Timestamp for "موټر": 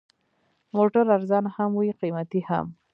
0.75-1.05